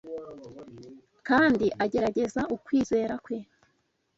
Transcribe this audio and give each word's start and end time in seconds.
kandi 1.27 1.65
agerageza 1.83 2.41
ukwizera 2.55 3.15
kwe 3.25 3.37